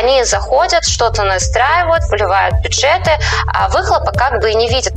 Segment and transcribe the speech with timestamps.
[0.00, 3.10] Они заходят, что-то настраивают, вливают бюджеты,
[3.52, 4.94] а выхлопа как бы и не видят.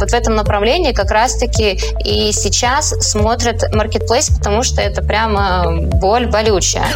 [0.00, 6.26] Вот в этом направлении как раз-таки и сейчас смотрят Marketplace, потому что это прямо боль
[6.26, 6.86] болючая.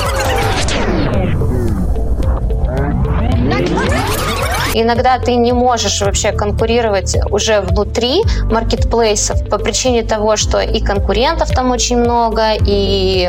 [4.77, 11.51] Иногда ты не можешь вообще конкурировать уже внутри маркетплейсов по причине того, что и конкурентов
[11.51, 13.25] там очень много, и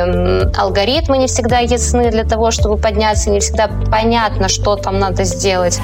[0.58, 5.78] алгоритмы не всегда ясны для того, чтобы подняться, не всегда понятно, что там надо сделать.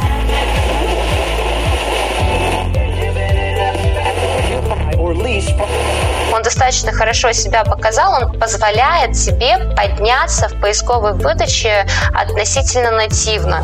[6.35, 13.63] Он достаточно хорошо себя показал, он позволяет себе подняться в поисковой выдаче относительно нативно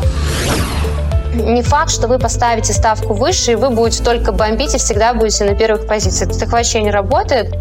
[1.33, 5.45] не факт, что вы поставите ставку выше, и вы будете только бомбить и всегда будете
[5.45, 6.29] на первых позициях.
[6.29, 7.53] Это так вообще не работает.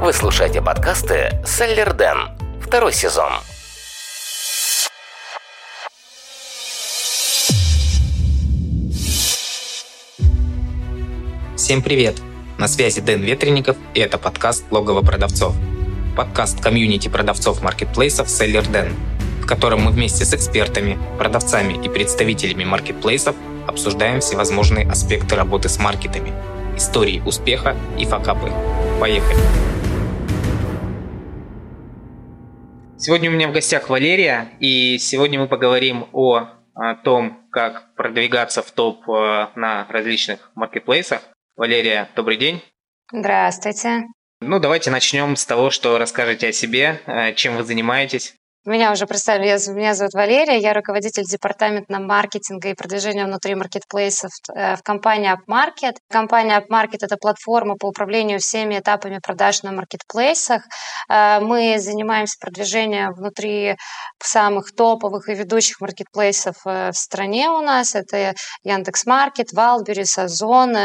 [0.00, 2.30] Вы слушаете подкасты «Селлер Дэн».
[2.60, 3.30] Второй сезон.
[11.56, 12.16] Всем привет!
[12.58, 15.54] На связи Дэн Ветренников, и это подкаст «Логово продавцов».
[16.16, 18.92] Подкаст комьюнити продавцов маркетплейсов «Селлер Дэн»,
[19.42, 23.34] в котором мы вместе с экспертами, продавцами и представителями маркетплейсов
[23.66, 26.32] обсуждаем всевозможные аспекты работы с маркетами,
[26.76, 28.52] истории успеха и факапы.
[29.00, 29.40] Поехали!
[32.96, 38.62] Сегодня у меня в гостях Валерия, и сегодня мы поговорим о, о том, как продвигаться
[38.62, 41.20] в топ э, на различных маркетплейсах.
[41.56, 42.62] Валерия, добрый день.
[43.12, 44.04] Здравствуйте.
[44.40, 48.36] Ну, давайте начнем с того, что расскажете о себе, э, чем вы занимаетесь.
[48.64, 54.30] Меня уже представили, я, меня зовут Валерия, я руководитель департамента маркетинга и продвижения внутри маркетплейсов
[54.54, 55.96] э, в компании AppMarket.
[56.08, 60.62] Компания AppMarket– это платформа по управлению всеми этапами продаж на маркетплейсах.
[61.10, 63.74] Э, мы занимаемся продвижением внутри
[64.22, 67.96] самых топовых и ведущих маркетплейсов э, в стране у нас.
[67.96, 70.76] Это Яндекс.Маркет, Wildberries, Озон,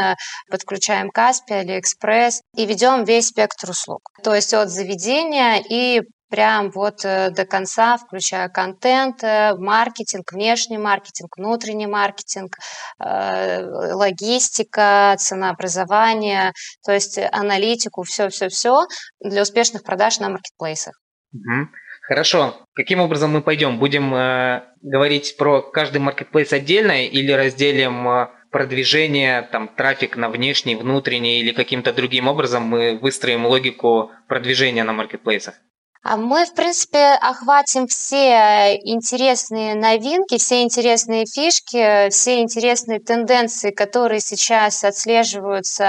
[0.50, 4.02] подключаем Kaspi, AliExpress и ведем весь спектр услуг.
[4.24, 10.78] То есть от заведения и прям вот э, до конца, включая контент, э, маркетинг, внешний
[10.78, 12.56] маркетинг, внутренний маркетинг,
[13.00, 16.54] э, логистика, ценообразование,
[16.86, 18.86] то есть аналитику, все-все-все
[19.20, 20.94] для успешных продаж на маркетплейсах.
[21.34, 21.70] Угу.
[22.08, 22.56] Хорошо.
[22.74, 23.80] Каким образом мы пойдем?
[23.80, 30.78] Будем э, говорить про каждый маркетплейс отдельно или разделим э, продвижение, там, трафик на внешний,
[30.78, 35.56] внутренний или каким-то другим образом мы выстроим логику продвижения на маркетплейсах?
[36.10, 44.22] А мы, в принципе, охватим все интересные новинки, все интересные фишки, все интересные тенденции, которые
[44.22, 45.84] сейчас отслеживаются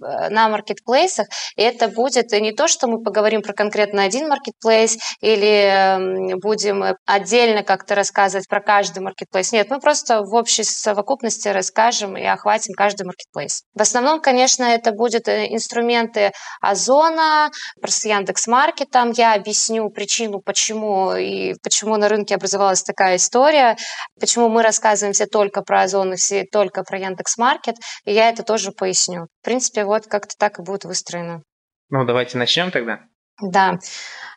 [0.00, 1.26] э, на маркетплейсах.
[1.56, 7.62] И это будет не то, что мы поговорим про конкретно один маркетплейс или будем отдельно
[7.62, 9.52] как-то рассказывать про каждый маркетплейс.
[9.52, 13.64] Нет, мы просто в общей совокупности расскажем и охватим каждый маркетплейс.
[13.74, 17.50] В основном, конечно, это будут э, инструменты Озона,
[17.86, 19.10] с Яндекс.Маркетом.
[19.10, 23.76] Я объясню причину, почему и почему на рынке образовалась такая история,
[24.18, 28.42] почему мы рассказываем все только про Озон и все только про Яндекс.Маркет, и я это
[28.42, 29.26] тоже поясню.
[29.40, 31.42] В принципе, вот как-то так и будет выстроено.
[31.90, 33.00] Ну, давайте начнем тогда.
[33.40, 33.78] Да.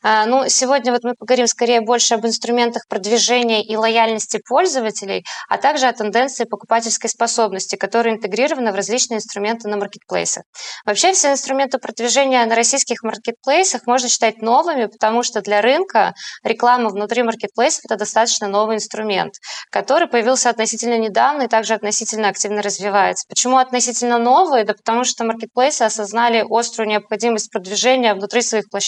[0.01, 5.57] А, ну, сегодня вот мы поговорим скорее больше об инструментах продвижения и лояльности пользователей, а
[5.57, 10.43] также о тенденции покупательской способности, которые интегрированы в различные инструменты на маркетплейсах.
[10.85, 16.13] Вообще все инструменты продвижения на российских маркетплейсах можно считать новыми, потому что для рынка
[16.43, 19.33] реклама внутри маркетплейсов– это достаточно новый инструмент,
[19.71, 23.25] который появился относительно недавно и также относительно активно развивается.
[23.27, 24.63] Почему относительно новый?
[24.63, 28.84] Да потому что маркетплейсы осознали острую необходимость продвижения внутри своих площадок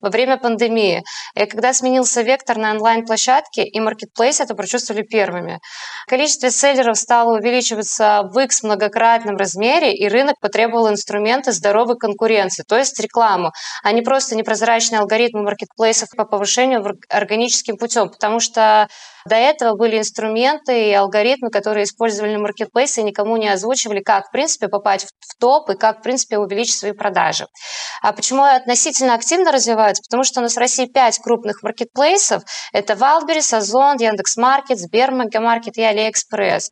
[0.00, 1.02] во время пандемии.
[1.34, 5.60] И когда сменился вектор на онлайн-площадки, и маркетплейс это прочувствовали первыми.
[6.06, 12.76] Количество селлеров стало увеличиваться в X многократном размере, и рынок потребовал инструменты здоровой конкуренции, то
[12.76, 18.88] есть рекламу, а не просто непрозрачные алгоритмы маркетплейсов по повышению органическим путем, потому что
[19.26, 24.30] до этого были инструменты и алгоритмы, которые использовали маркетплейсы и никому не озвучивали, как, в
[24.30, 27.46] принципе, попасть в топ и как, в принципе, увеличить свои продажи.
[28.02, 30.02] А почему относительно активно развиваются?
[30.02, 32.42] Потому что у нас в России пять крупных маркетплейсов.
[32.72, 36.70] Это Wildberries, Озон, Яндекс.Маркет, Сбермаркет и Алиэкспресс.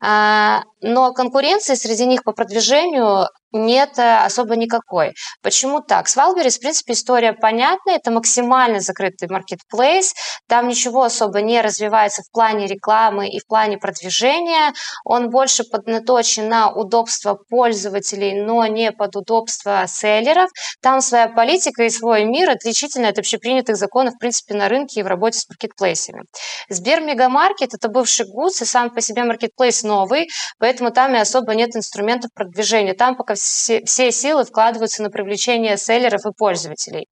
[0.00, 5.14] А, но конкуренции среди них по продвижению нет э, особо никакой.
[5.42, 6.08] Почему так?
[6.08, 7.96] С Wildberries, в принципе, история понятная.
[7.96, 10.14] Это максимально закрытый маркетплейс.
[10.48, 14.72] Там ничего особо не развивается в плане рекламы и в плане продвижения.
[15.04, 20.50] Он больше поднаточен на удобство пользователей, но не под удобство селлеров.
[20.82, 25.02] Там своя политика и свой мир отличительно от общепринятых законов, в принципе, на рынке и
[25.02, 26.24] в работе с маркетплейсами.
[26.68, 30.28] Сбер Мегамаркет– это бывший ГУЦ, и сам по себе маркетплейс новый,
[30.58, 32.94] поэтому там и особо нет инструментов продвижения.
[32.94, 37.06] Там пока все, все силы вкладываются на привлечение селлеров и пользователей.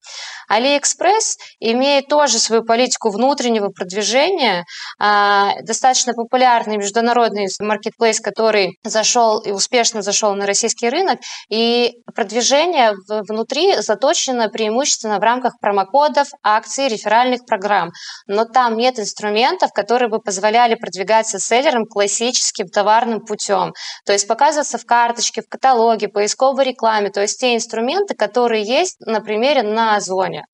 [0.51, 4.65] AliExpress имеет тоже свою политику внутреннего продвижения,
[4.99, 11.19] а, достаточно популярный международный маркетплейс, который зашел и успешно зашел на российский рынок,
[11.51, 17.91] и продвижение внутри заточено преимущественно в рамках промокодов, акций, реферальных программ.
[18.27, 23.73] Но там нет инструментов, которые бы позволяли продвигаться селлерам классическим товарным путем.
[24.05, 28.99] То есть показываться в карточке, в каталоге, поисковой рекламе, то есть те инструменты, которые есть
[29.01, 30.47] на примере на Озоне.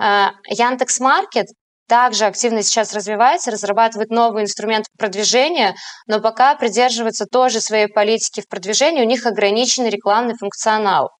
[0.00, 1.46] А, Яндекс Маркет
[1.88, 5.76] также активно сейчас развивается, разрабатывает новые инструменты продвижения,
[6.08, 11.10] но пока придерживается тоже своей политики в продвижении, у них ограниченный рекламный функционал.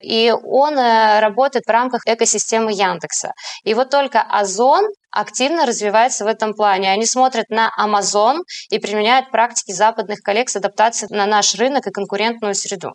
[0.00, 3.32] И он э, работает в рамках экосистемы Яндекса.
[3.64, 6.90] И вот только Озон активно развивается в этом плане.
[6.90, 11.90] Они смотрят на Amazon и применяют практики западных коллег с адаптацией на наш рынок и
[11.90, 12.94] конкурентную среду.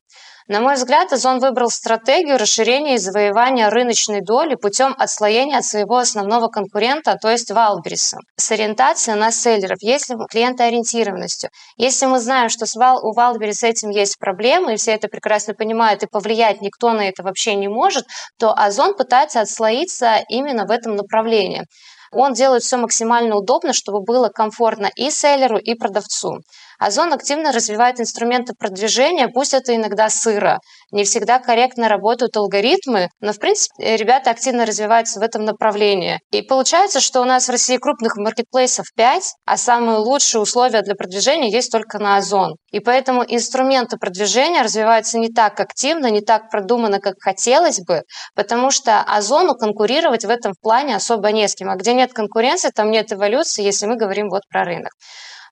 [0.50, 5.98] На мой взгляд, Озон выбрал стратегию расширения и завоевания рыночной доли путем отслоения от своего
[5.98, 11.50] основного конкурента, то есть Валбриса, с ориентацией на селлеров, если клиентоориентированностью.
[11.75, 12.66] Если мы знаем, что
[13.02, 17.24] у Валберис этим есть проблемы, и все это прекрасно понимают, и повлиять никто на это
[17.24, 18.06] вообще не может,
[18.40, 21.66] то Озон пытается отслоиться именно в этом направлении.
[22.12, 26.42] Он делает все максимально удобно, чтобы было комфортно и селлеру, и продавцу.
[26.80, 30.60] Озон активно развивает инструменты продвижения, пусть это иногда сыро.
[30.92, 36.20] Не всегда корректно работают алгоритмы, но, в принципе, ребята активно развиваются в этом направлении.
[36.32, 40.94] И получается, что у нас в России крупных маркетплейсов 5, а самые лучшие условия для
[40.94, 42.56] продвижения есть только на Озон.
[42.72, 48.04] И поэтому инструменты продвижения развиваются не так активно, не так продуманно, как хотелось бы,
[48.36, 51.70] потому что Озону конкурировать в этом плане особо не с кем.
[51.70, 54.92] А где нет конкуренции, там нет эволюции, если мы говорим вот про рынок.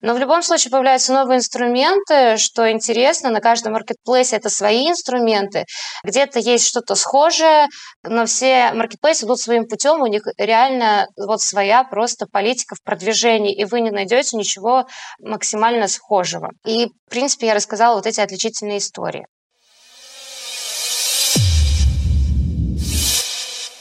[0.01, 5.65] Но в любом случае появляются новые инструменты, что интересно, на каждом маркетплейсе это свои инструменты.
[6.03, 7.67] Где-то есть что-то схожее,
[8.03, 13.55] но все маркетплейсы идут своим путем, у них реально вот своя просто политика в продвижении,
[13.55, 14.85] и вы не найдете ничего
[15.19, 16.51] максимально схожего.
[16.65, 19.25] И, в принципе, я рассказала вот эти отличительные истории.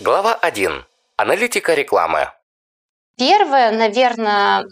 [0.01, 0.85] Глава 1.
[1.17, 2.31] Аналитика рекламы.
[3.17, 4.65] Первая, наверное,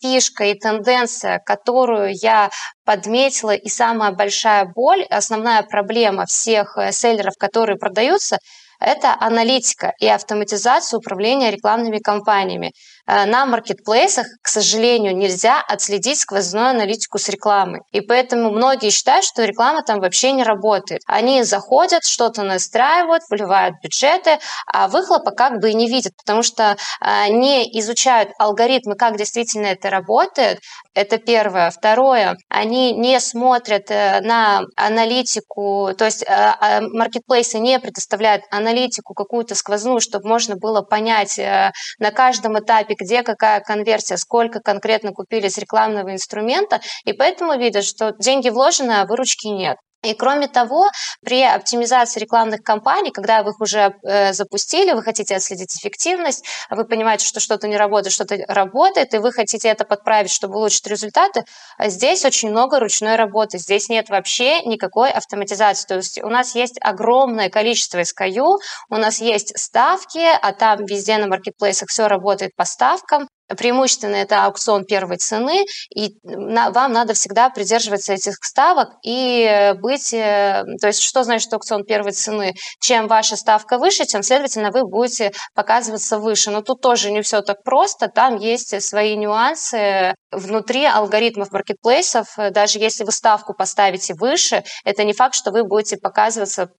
[0.00, 2.48] фишка и тенденция, которую я
[2.84, 8.38] подметила, и самая большая боль, основная проблема всех э, селлеров, которые продаются,
[8.80, 12.72] это аналитика и автоматизация управления рекламными кампаниями.
[13.06, 17.80] Э, на маркетплейсах, к сожалению, нельзя отследить сквозную аналитику с рекламы.
[17.92, 21.02] И поэтому многие считают, что реклама там вообще не работает.
[21.06, 26.76] Они заходят, что-то настраивают, вливают бюджеты, а выхлопа как бы и не видят, потому что
[27.00, 30.60] э, не изучают алгоритмы, как действительно это работает.
[30.94, 31.70] Это первое.
[31.70, 39.54] Второе, они не смотрят э, на аналитику, то есть а маркетплейсы не предоставляют аналитику какую-то
[39.54, 45.58] сквозную, чтобы можно было понять на каждом этапе, где какая конверсия, сколько конкретно купили с
[45.58, 49.76] рекламного инструмента, и поэтому видят, что деньги вложены, а выручки нет.
[50.02, 50.88] И кроме того,
[51.22, 56.84] при оптимизации рекламных кампаний, когда вы их уже э, запустили, вы хотите отследить эффективность, вы
[56.84, 61.44] понимаете, что что-то не работает, что-то работает, и вы хотите это подправить, чтобы улучшить результаты,
[61.78, 65.86] здесь очень много ручной работы, здесь нет вообще никакой автоматизации.
[65.86, 68.56] То есть у нас есть огромное количество SKU,
[68.88, 74.44] у нас есть ставки, а там везде на маркетплейсах все работает по ставкам, преимущественно это
[74.44, 75.64] аукцион первой цены,
[75.94, 80.12] и вам надо всегда придерживаться этих ставок и быть...
[80.12, 82.54] Э, то есть что значит аукцион первой цены?
[82.80, 86.50] Чем ваша ставка выше, тем, следовательно, вы будете показываться выше.
[86.50, 92.26] Но тут тоже не все так просто, там есть свои нюансы внутри алгоритмов маркетплейсов.
[92.50, 96.70] Даже если вы ставку поставите выше, это не факт, что вы будете показываться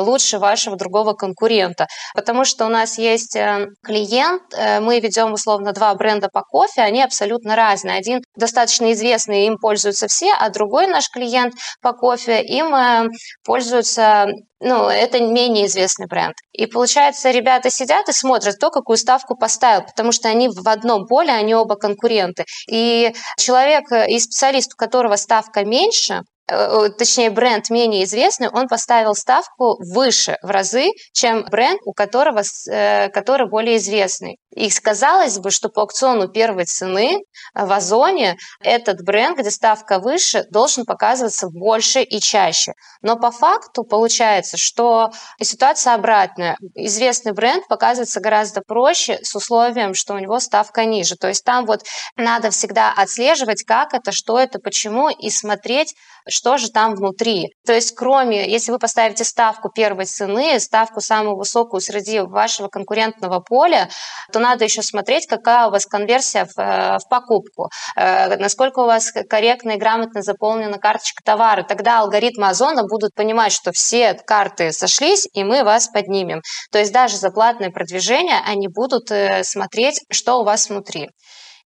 [0.00, 1.86] лучше вашего другого конкурента.
[2.14, 6.82] Потому что у нас есть э, клиент, э, мы ведем условно два бренда по кофе,
[6.82, 7.98] они абсолютно разные.
[7.98, 13.10] Один достаточно известный, им пользуются все, а другой наш клиент по кофе, им
[13.44, 14.28] пользуются
[14.60, 16.34] ну, это менее известный бренд.
[16.52, 21.06] И получается, ребята сидят и смотрят, кто какую ставку поставил, потому что они в одном
[21.06, 22.44] поле, они оба конкуренты.
[22.70, 29.14] И человек и специалист, у которого ставка меньше, Э, точнее бренд менее известный, он поставил
[29.14, 34.38] ставку выше в разы, чем бренд, у которого, э, который более известный.
[34.56, 37.18] И казалось бы, что по аукциону первой цены
[37.54, 42.72] в Озоне этот бренд, где ставка выше, должен показываться больше и чаще.
[43.02, 45.10] Но по факту получается, что
[45.40, 46.56] ситуация обратная.
[46.74, 51.16] Известный бренд показывается гораздо проще с условием, что у него ставка ниже.
[51.16, 51.84] То есть там вот
[52.16, 55.94] надо всегда отслеживать, как это, что это, почему, и смотреть,
[56.28, 57.54] что же там внутри.
[57.66, 63.40] То есть кроме, если вы поставите ставку первой цены, ставку самую высокую среди вашего конкурентного
[63.40, 63.90] поля,
[64.32, 68.86] то надо еще смотреть, какая у вас конверсия в, э, в покупку, э, насколько у
[68.86, 71.62] вас корректно и грамотно заполнена карточка товара.
[71.62, 76.42] Тогда алгоритмы Озона будут понимать, что все карты сошлись, и мы вас поднимем.
[76.70, 81.10] То есть даже за платное продвижение они будут э, смотреть, что у вас внутри.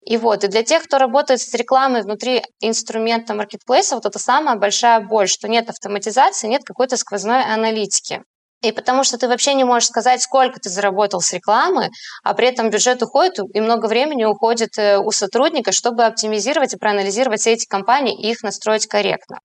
[0.02, 4.56] И вот, и для тех, кто работает с рекламой внутри инструмента маркетплейса, вот это самая
[4.56, 8.22] большая боль, что нет автоматизации, нет какой-то сквозной аналитики.
[8.62, 11.90] И потому что ты вообще не можешь сказать, сколько ты заработал с рекламы,
[12.22, 16.76] а при этом бюджет уходит, и много времени уходит э, у сотрудника, чтобы оптимизировать и
[16.76, 19.38] проанализировать все эти компании и их настроить корректно.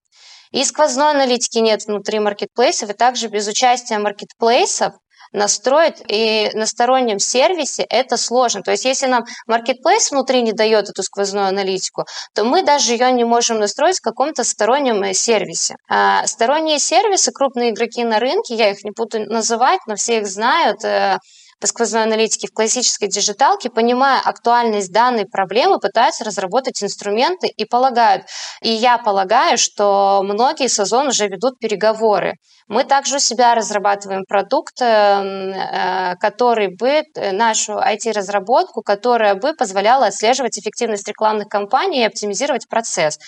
[0.52, 4.94] И сквозной аналитики нет внутри маркетплейсов, и также без участия маркетплейсов
[5.36, 8.62] настроить и на стороннем сервисе это сложно.
[8.62, 13.12] То есть если нам Marketplace внутри не дает эту сквозную аналитику, то мы даже ее
[13.12, 15.76] не можем настроить в каком-то стороннем э, сервисе.
[15.88, 20.26] А сторонние сервисы, крупные игроки на рынке, я их не буду называть, но все их
[20.26, 21.18] знают, э,
[21.60, 28.24] по сквозной аналитике в классической диджиталке, понимая актуальность данной проблемы, пытаются разработать инструменты и полагают,
[28.62, 32.34] и я полагаю, что многие с Озон уже ведут переговоры.
[32.68, 39.54] Мы также у себя разрабатываем продукт, эм, э, который бы, э, нашу IT-разработку, которая бы
[39.54, 43.18] позволяла отслеживать эффективность рекламных кампаний и оптимизировать процесс.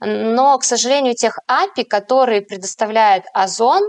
[0.00, 3.82] Но, к сожалению, тех API, которые предоставляет Озон,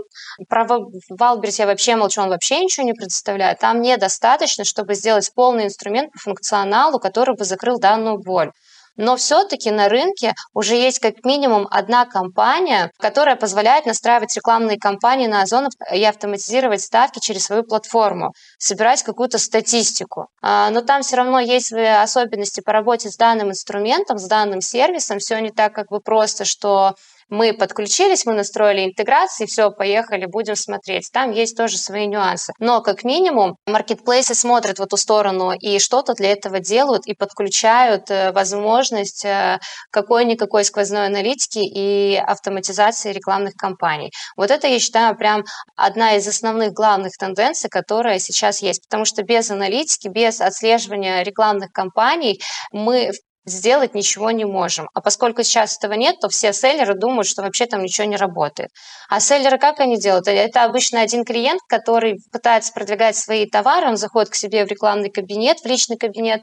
[0.48, 0.66] про
[1.08, 6.12] Wildberries я вообще молчу, он вообще ничего не предоставляет, там недостаточно, чтобы сделать полный инструмент
[6.12, 8.52] по функционалу, который бы закрыл данную боль
[9.00, 15.26] но все-таки на рынке уже есть как минимум одна компания, которая позволяет настраивать рекламные кампании
[15.26, 20.26] на Озон и автоматизировать ставки через свою платформу, собирать какую-то статистику.
[20.42, 25.18] А, но там все равно есть особенности по работе с данным инструментом, с данным сервисом.
[25.18, 26.94] Все не так как бы просто, что
[27.30, 31.08] мы подключились, мы настроили интеграции, все, поехали, будем смотреть.
[31.12, 32.52] Там есть тоже свои нюансы.
[32.58, 38.10] Но как минимум маркетплейсы смотрят в эту сторону и что-то для этого делают и подключают
[38.10, 39.58] э, возможность э,
[39.90, 44.10] какой-никакой сквозной аналитики и автоматизации рекламных кампаний.
[44.36, 45.44] Вот это, я считаю, прям
[45.76, 48.82] одна из основных главных тенденций, которая сейчас есть.
[48.88, 52.40] Потому что без аналитики, без отслеживания рекламных кампаний
[52.72, 53.12] мы
[53.44, 54.88] сделать ничего не можем.
[54.94, 58.70] А поскольку сейчас этого нет, то все селлеры думают, что вообще там ничего не работает.
[59.08, 60.28] А селлеры как они делают?
[60.28, 65.10] Это обычно один клиент, который пытается продвигать свои товары, он заходит к себе в рекламный
[65.10, 66.42] кабинет, в личный кабинет,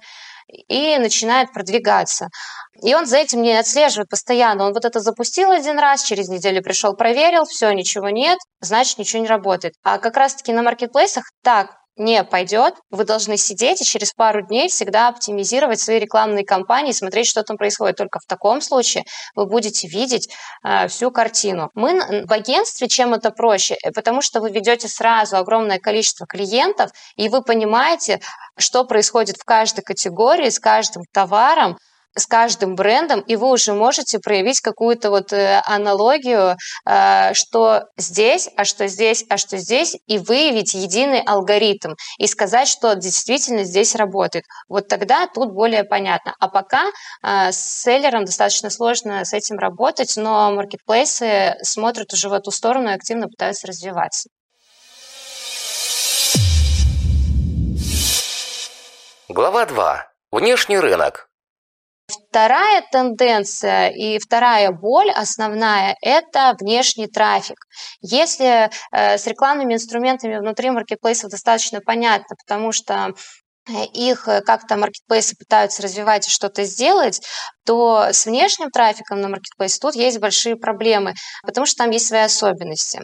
[0.67, 2.29] и начинает продвигаться.
[2.81, 4.65] И он за этим не отслеживает постоянно.
[4.65, 9.21] Он вот это запустил один раз, через неделю пришел, проверил, все, ничего нет, значит, ничего
[9.21, 9.73] не работает.
[9.83, 14.69] А как раз-таки на маркетплейсах так, не пойдет, вы должны сидеть и через пару дней
[14.69, 17.97] всегда оптимизировать свои рекламные кампании, смотреть, что там происходит.
[17.97, 20.29] Только в таком случае вы будете видеть
[20.63, 21.69] э, всю картину.
[21.73, 23.75] Мы в агентстве чем это проще?
[23.83, 28.19] Э, потому что вы ведете сразу огромное количество клиентов, и вы понимаете,
[28.57, 31.77] что происходит в каждой категории, с каждым товаром,
[32.17, 38.49] с каждым брендом, и вы уже можете проявить какую-то вот э, аналогию, э, что здесь,
[38.57, 43.95] а что здесь, а что здесь, и выявить единый алгоритм, и сказать, что действительно здесь
[43.95, 44.45] работает.
[44.67, 46.35] Вот тогда тут более понятно.
[46.39, 46.85] А пока
[47.23, 52.89] э, с селлером достаточно сложно с этим работать, но маркетплейсы смотрят уже в эту сторону
[52.89, 54.29] и активно пытаются развиваться.
[59.29, 60.07] Глава 2.
[60.31, 61.26] Внешний рынок.
[62.37, 67.57] Вторая тенденция и вторая боль основная– это внешний трафик.
[67.99, 73.15] Если э, с рекламными инструментами внутри маркетплейсов достаточно понятно, потому что
[73.67, 77.25] э, их э, как-то маркетплейсы пытаются развивать и что-то сделать,
[77.65, 82.21] то с внешним трафиком на маркетплейсе тут есть большие проблемы, потому что там есть свои
[82.21, 83.01] особенности.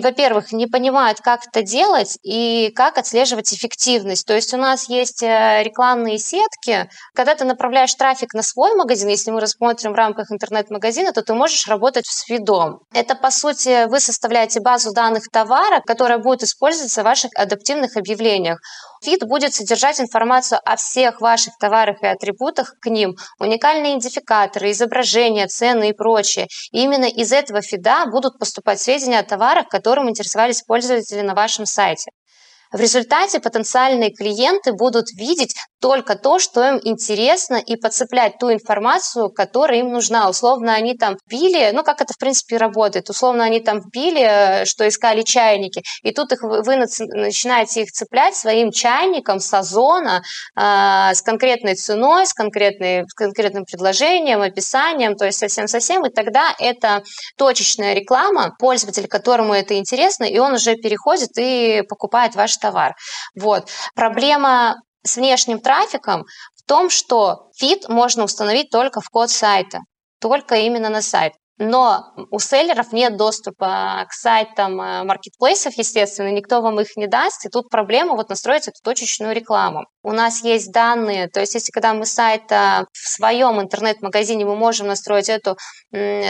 [0.00, 4.26] Во-первых, не понимают, как это делать и как отслеживать эффективность.
[4.26, 6.88] То есть у нас есть э, рекламные сетки.
[7.14, 11.34] Когда ты направляешь трафик на свой магазин, если мы рассмотрим в рамках интернет-магазина, то ты
[11.34, 12.80] можешь работать в свидом.
[12.92, 18.60] Это, по сути, вы составляете базу данных товара, которая будет использоваться в ваших адаптивных объявлениях.
[19.02, 25.48] Фид будет содержать информацию о всех ваших товарах и атрибутах к ним, уникальные идентификаторы, изображения,
[25.48, 26.46] цены и прочее.
[26.70, 31.66] И именно из этого фида будут поступать сведения о товарах, которым интересовались пользователи на вашем
[31.66, 32.12] сайте.
[32.70, 39.30] В результате потенциальные клиенты будут видеть только то, что им интересно, и подцеплять ту информацию,
[39.30, 40.30] которая им нужна.
[40.30, 43.10] Условно, они там пили, ну, как это, в принципе, работает.
[43.10, 48.70] Условно, они там пили, что искали чайники, и тут их вы начинаете их цеплять своим
[48.70, 50.22] чайником с озона,
[50.56, 56.54] э, с конкретной ценой, с, конкретной, с конкретным предложением, описанием, то есть совсем-совсем, и тогда
[56.60, 57.02] это
[57.36, 62.94] точечная реклама, пользователь, которому это интересно, и он уже переходит и покупает ваш товар.
[63.34, 63.68] Вот.
[63.96, 66.24] Проблема с внешним трафиком
[66.56, 69.80] в том, что фид можно установить только в код сайта,
[70.20, 71.32] только именно на сайт
[71.62, 77.44] но у селлеров нет доступа к сайтам э, маркетплейсов, естественно, никто вам их не даст,
[77.46, 79.86] и тут проблема вот настроить эту точечную рекламу.
[80.04, 84.88] У нас есть данные, то есть если когда мы сайта в своем интернет-магазине мы можем
[84.88, 85.56] настроить эту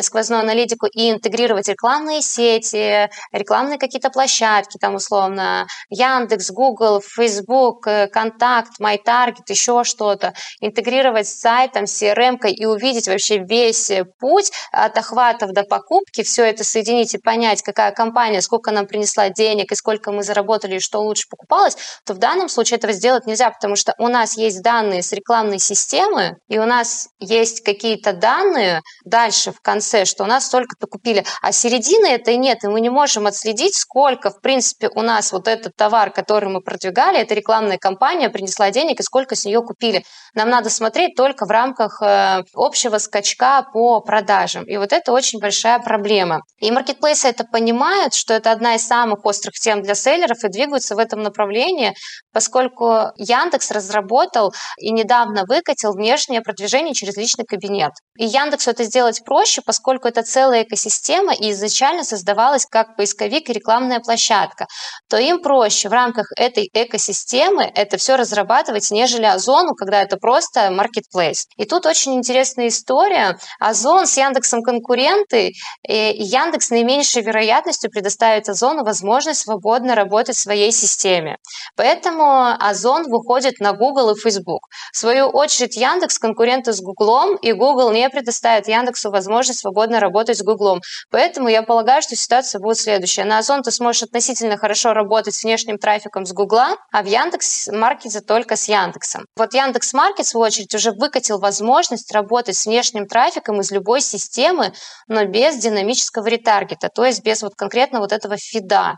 [0.03, 8.09] сквозную аналитику и интегрировать рекламные сети, рекламные какие-то площадки, там условно Яндекс, Google, Facebook, э,
[8.09, 15.53] Контакт, MyTarget, еще что-то, интегрировать с сайтом, CRM и увидеть вообще весь путь от охватов
[15.53, 20.11] до покупки, все это соединить и понять, какая компания, сколько нам принесла денег и сколько
[20.11, 23.95] мы заработали, и что лучше покупалось, то в данном случае этого сделать нельзя, потому что
[23.99, 29.61] у нас есть данные с рекламной системы, и у нас есть какие-то данные дальше в
[29.61, 33.77] конце, что у нас столько-то купили, а середины этой нет, и мы не можем отследить,
[33.77, 38.73] сколько, в принципе, у нас вот этот товар, который мы продвигали, эта рекламная кампания принесла
[38.73, 40.05] денег, и сколько с нее купили.
[40.35, 44.65] Нам надо смотреть только в рамках э, общего скачка по продажам.
[44.65, 46.41] И вот это очень большая проблема.
[46.59, 50.97] И маркетплейсы это понимают, что это одна из самых острых тем для селлеров и двигаются
[50.97, 51.95] в этом направлении,
[52.33, 53.13] поскольку
[53.53, 57.93] Яндекс разработал и недавно выкатил внешнее продвижение через личный кабинет.
[58.17, 63.53] И Яндексу это сделать проще, поскольку это целая экосистема и изначально создавалась как поисковик и
[63.53, 64.67] рекламная площадка,
[65.09, 70.71] то им проще в рамках этой экосистемы это все разрабатывать, нежели Озону, когда это просто
[70.71, 71.47] маркетплейс.
[71.57, 73.39] И тут очень интересная история.
[73.61, 75.53] Озон с Яндексом конкуренты,
[75.87, 81.37] и Яндекс наименьшей вероятностью предоставит Озону возможность свободно работать в своей системе.
[81.77, 84.69] Поэтому Озон выходит на Google и Facebook.
[84.93, 90.39] В свою очередь Яндекс конкуренты с Google, и Google не предоставит Яндексу возможность свободно работать
[90.39, 90.81] с Google.
[91.11, 93.25] Поэтому я полагаю, что ситуация будет следующая.
[93.25, 97.69] На Озон ты сможешь относительно хорошо работать с внешним трафиком с Google, а в Яндекс
[97.69, 99.25] Маркете только с Яндексом.
[99.37, 104.01] Вот Яндекс Маркет, в свою очередь, уже выкатил возможность работать с внешним трафиком из любой
[104.01, 104.73] системы,
[105.09, 108.95] но без динамического ретаргета, то есть без вот конкретно вот этого фида.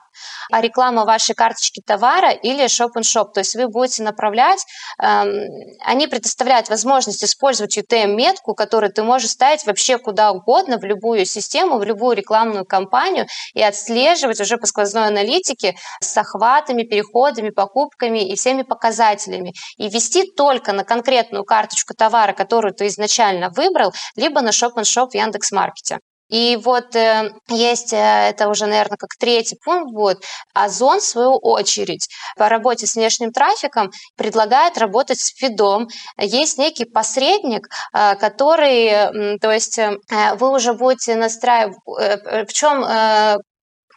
[0.53, 5.49] А реклама вашей карточки товара или shop-in-shop, то есть вы будете направлять, эм,
[5.85, 11.79] они предоставляют возможность использовать UTM-метку, которую ты можешь ставить вообще куда угодно, в любую систему,
[11.79, 18.37] в любую рекламную кампанию и отслеживать уже по сквозной аналитике с охватами, переходами, покупками и
[18.37, 19.53] всеми показателями.
[19.77, 25.15] И вести только на конкретную карточку товара, которую ты изначально выбрал, либо на shop-in-shop в
[25.15, 26.14] Яндекс.Маркет маркете.
[26.29, 27.97] И вот э, есть, э,
[28.31, 33.33] это уже, наверное, как третий пункт будет, Озон, в свою очередь, по работе с внешним
[33.33, 35.89] трафиком предлагает работать с фидом.
[36.19, 39.99] Есть некий посредник, э, который, э, то есть э,
[40.37, 43.37] вы уже будете настраивать, э, в чем э,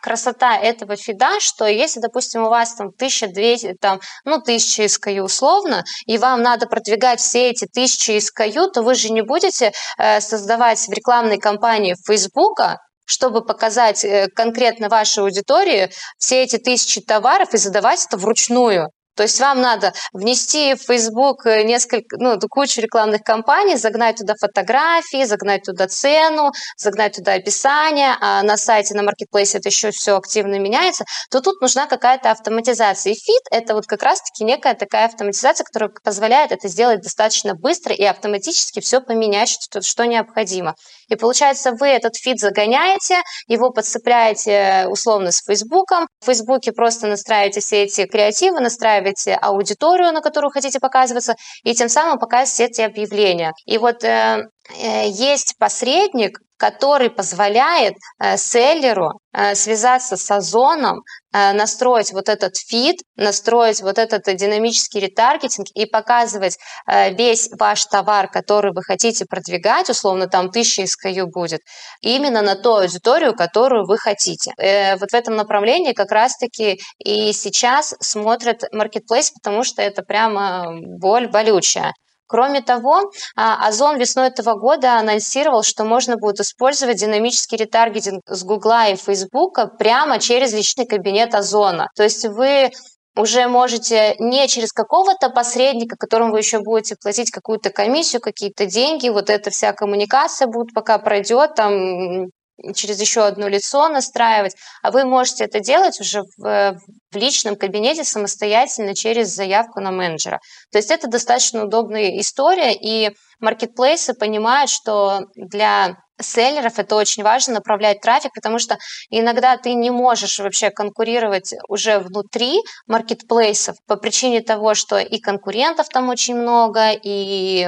[0.01, 5.83] красота этого фида, что если, допустим, у вас там 1200, там, ну, 1000 SKU условно,
[6.05, 10.79] и вам надо продвигать все эти 1000 SKU, то вы же не будете э, создавать
[10.79, 17.57] в рекламной кампании Фейсбука, чтобы показать э, конкретно вашей аудитории все эти тысячи товаров и
[17.57, 18.89] задавать это вручную.
[19.17, 24.35] То есть вам надо внести в Facebook э, несколько, ну, кучу рекламных кампаний, загнать туда
[24.39, 30.17] фотографии, загнать туда цену, загнать туда описание, а на сайте, на маркетплейсе это еще все
[30.17, 33.13] активно меняется, то тут нужна какая-то автоматизация.
[33.13, 37.95] И фит– это вот как раз-таки некая такая автоматизация, которая позволяет это сделать достаточно быстро
[37.95, 40.75] и автоматически все поменять, что, что необходимо.
[41.07, 46.07] И получается, вы этот фид загоняете, его подцепляете э, условно с Фейсбуком.
[46.19, 51.89] В Фейсбуке просто настраиваете все эти креативы, настраиваете аудиторию, на которую хотите показываться, и тем
[51.89, 53.53] самым показываете эти объявления.
[53.65, 54.47] И вот э,
[54.81, 61.01] э есть посредник, который позволяет э, селлеру э, связаться с Озоном,
[61.33, 68.29] э, настроить вот этот фид, настроить вот этот динамический ретаргетинг и показывать весь ваш товар,
[68.29, 71.61] который вы хотите продвигать, условно там тысяча SKU будет,
[72.01, 74.51] именно на ту аудиторию, которую вы хотите.
[74.99, 81.27] Вот в этом направлении как раз-таки и сейчас смотрят Marketplace, потому что это прямо боль
[81.27, 81.93] болючая.
[82.27, 88.43] Кроме того, а, Озон весной этого года анонсировал, что можно будет использовать динамический ретаргетинг с
[88.43, 91.87] Гугла и Фейсбука прямо через личный кабинет Озона.
[91.95, 92.71] То есть вы
[93.15, 99.09] уже можете не через какого-то посредника, которому вы еще будете платить какую-то комиссию, какие-то деньги,
[99.09, 102.27] вот эта вся коммуникация будет, пока пройдет, там
[102.75, 106.79] через еще одно лицо настраивать, а вы можете это делать уже в,
[107.11, 110.39] в личном кабинете самостоятельно через заявку на менеджера.
[110.71, 117.55] То есть это достаточно удобная история, и маркетплейсы понимают, что для селлеров это очень важно
[117.55, 118.77] направлять трафик, потому что
[119.09, 125.89] иногда ты не можешь вообще конкурировать уже внутри маркетплейсов по причине того, что и конкурентов
[125.89, 127.67] там очень много, и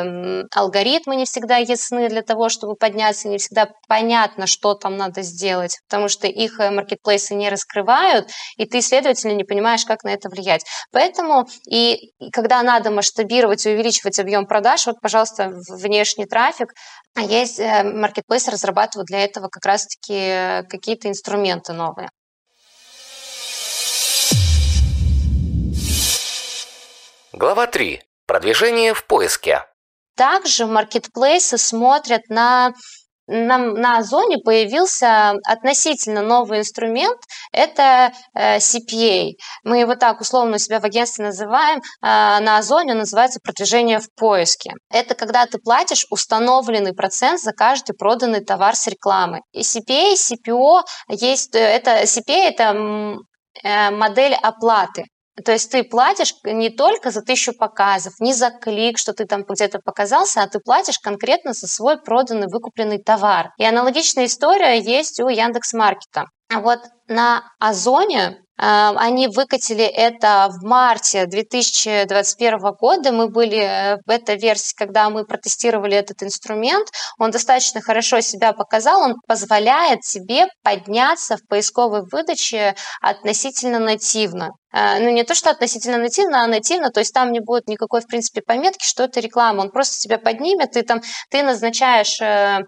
[0.54, 5.78] алгоритмы не всегда ясны для того, чтобы подняться, не всегда понятно, что там надо сделать,
[5.88, 10.30] потому что их э, маркетплейсы не раскрывают, и ты, следовательно, не понимаешь, как на это
[10.30, 10.64] влиять.
[10.92, 16.74] Поэтому и когда надо масштабировать и увеличивать объем продаж, вот, пожалуйста, внешний трафик,
[17.16, 17.84] а есть э,
[18.40, 22.10] маркетплейсы разрабатывают для этого как раз-таки э, какие-то инструменты новые.
[27.34, 28.02] Глава 3.
[28.26, 29.66] Продвижение в поиске.
[30.16, 32.74] Также маркетплейсы смотрят на
[33.30, 37.20] на, на Озоне появился относительно новый инструмент,
[37.52, 39.32] это э, CPA.
[39.64, 44.00] Мы его так условно у себя в агентстве называем, э, на Озоне он называется продвижение
[44.00, 44.72] в поиске.
[44.90, 49.42] Это когда ты платишь установленный процент за каждый проданный товар с рекламы.
[49.52, 53.20] И CPA, CPO есть, э, это CPA это
[53.92, 55.04] модель оплаты.
[55.46, 59.44] То есть ты платишь не только за тысячу показов, не за клик, что ты там
[59.48, 63.52] где-то показался, а ты платишь конкретно за свой проданный, выкупленный товар.
[63.58, 66.26] И аналогичная история есть у Яндекс.Маркета.
[66.52, 73.14] А вот на Озоне Эм, они выкатили это в марте 2021 года.
[73.14, 76.90] Мы были э, в этой версии, когда мы протестировали этот инструмент.
[77.18, 79.02] Он достаточно хорошо себя показал.
[79.02, 84.50] Он позволяет себе подняться в поисковой выдаче относительно нативно.
[84.72, 88.02] Э, ну, не то, что относительно нативно, а нативно, то есть там не будет никакой,
[88.02, 89.62] в принципе, пометки, что это реклама.
[89.62, 92.66] Он просто тебя поднимет, ты там, ты назначаешь, э,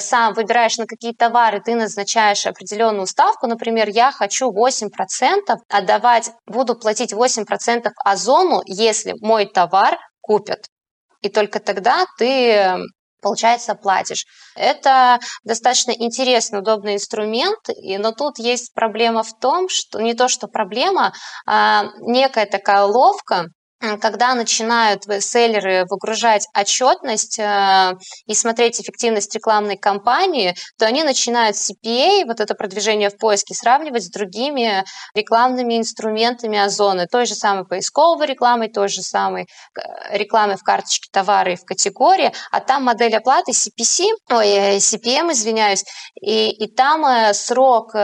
[0.00, 3.46] сам выбираешь на какие товары, ты назначаешь определенную ставку.
[3.46, 10.66] Например, я хочу 8% отдавать, буду платить 8% озону, если мой товар купят.
[11.22, 12.78] И только тогда ты
[13.24, 14.26] получается, платишь.
[14.54, 17.58] Это достаточно интересный, удобный инструмент,
[17.98, 21.12] но тут есть проблема в том, что не то, что проблема,
[21.46, 23.46] а некая такая ловка,
[24.00, 32.24] когда начинают селлеры выгружать отчетность э, и смотреть эффективность рекламной кампании, то они начинают CPA,
[32.26, 38.26] вот это продвижение в поиске, сравнивать с другими рекламными инструментами Озоны, той же самой поисковой
[38.26, 43.16] рекламой, той же самой э, рекламой в карточке товара и в категории, а там модель
[43.16, 45.84] оплаты CPC, ой, э, CPM, извиняюсь,
[46.20, 47.94] и, и там срок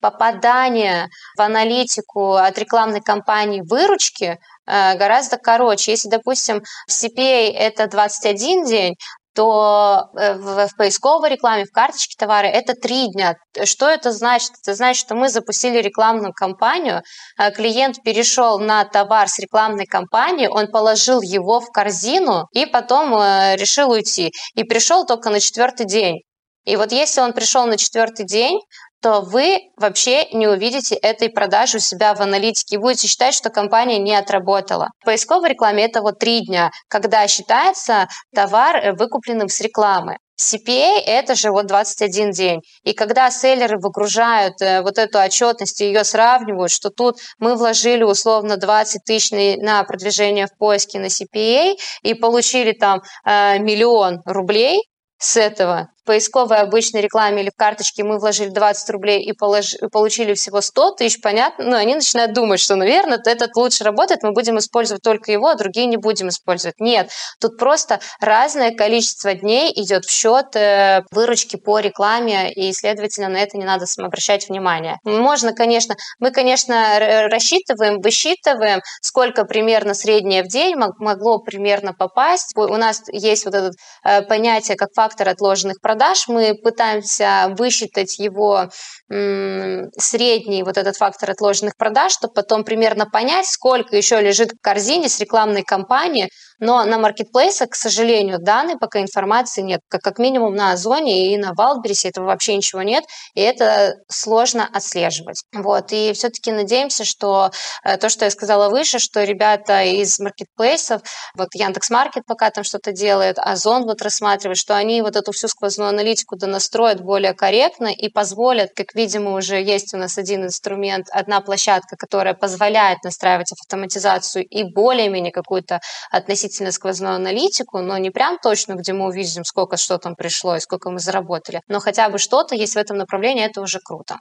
[0.00, 4.38] попадания в аналитику от рекламной кампании выручки
[4.70, 5.90] Э, гораздо короче.
[5.92, 8.94] Если, допустим, в CPA это 21 день,
[9.34, 13.34] то э, в, в поисковой рекламе, в карточке товара это три дня.
[13.64, 14.52] Что это значит?
[14.62, 17.02] Это значит, что мы запустили рекламную кампанию,
[17.38, 23.12] э, клиент перешел на товар с рекламной кампании, он положил его в корзину и потом
[23.56, 24.32] решил уйти.
[24.54, 26.20] И пришел только на четвертый день.
[26.64, 28.60] И вот если он пришел на четвертый день,
[29.00, 33.98] то вы вообще не увидите этой продажи у себя в аналитике будете считать, что компания
[33.98, 34.88] не отработала.
[35.00, 40.16] В поисковой рекламе это вот три дня, когда считается товар э, выкупленным с рекламы.
[40.40, 42.60] CPA– это же вот 21 день.
[42.82, 48.02] И когда селлеры выгружают э, вот эту отчетность и ее сравнивают, что тут мы вложили
[48.02, 54.80] условно 20 тысяч на продвижение в поиске на CPA и получили там э, миллион рублей
[55.18, 59.74] с этого, поисковой обычной рекламе или в карточке мы вложили 20 рублей и, полож...
[59.92, 64.32] получили всего 100 тысяч, понятно, ну, они начинают думать, что, наверное, этот лучше работает, мы
[64.32, 66.80] будем использовать только его, а другие не будем использовать.
[66.80, 67.10] Нет,
[67.40, 73.38] тут просто разное количество дней идет в счет э, выручки по рекламе, и, следовательно, на
[73.38, 74.98] это не надо обращать внимание.
[75.04, 82.52] Можно, конечно, мы, конечно, рассчитываем, высчитываем, сколько примерно среднее в день могло примерно попасть.
[82.56, 83.70] У нас есть вот это
[84.04, 88.68] э, понятие как фактор отложенных продаж, мы пытаемся высчитать его
[89.08, 95.08] средний вот этот фактор отложенных продаж, чтобы потом примерно понять, сколько еще лежит в корзине
[95.08, 96.28] с рекламной кампании,
[96.60, 99.80] но на маркетплейсах, к сожалению, данной пока информации нет.
[99.88, 104.68] Как, как минимум на Озоне и на Валбересе этого вообще ничего нет, и это сложно
[104.70, 105.42] отслеживать.
[105.54, 105.92] Вот.
[105.92, 107.50] И все-таки надеемся, что
[107.82, 111.00] э, то, что я сказала выше, что ребята из маркетплейсов,
[111.34, 115.88] вот Яндекс.Маркет пока там что-то делает, Озон вот рассматривает, что они вот эту всю сквозную
[115.88, 121.40] аналитику донастроят более корректно и позволят, как видимо, уже есть у нас один инструмент, одна
[121.40, 128.38] площадка, которая позволяет настраивать автоматизацию и более-менее какую-то относительно относительно сквозную аналитику, но не прям
[128.42, 132.18] точно, где мы увидим, сколько что там пришло и сколько мы заработали, но хотя бы
[132.18, 134.16] что-то есть в этом направлении, это уже круто.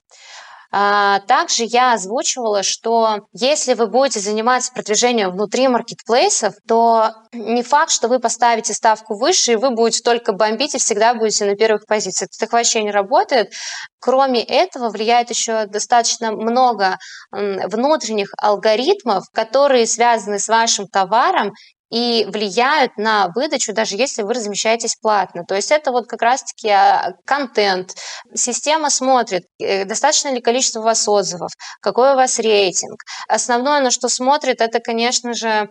[0.72, 7.90] А, также я озвучивала, что если вы будете заниматься продвижением внутри маркетплейсов, то не факт,
[7.90, 11.88] что вы поставите ставку выше, и вы будете только бомбить и всегда будете на первых
[11.88, 12.30] позициях.
[12.40, 13.52] Так вообще не работает.
[14.00, 17.00] Кроме этого, влияет еще достаточно много
[17.32, 21.54] внутренних алгоритмов, которые связаны с вашим товаром
[21.90, 25.44] и влияют на выдачу, даже если вы размещаетесь платно.
[25.48, 27.96] То есть это вот как раз-таки а, контент.
[28.36, 33.02] Система смотрит, э, достаточно ли количество у вас отзывов, какой у вас рейтинг.
[33.28, 35.70] Основное, на что смотрит, это, конечно же,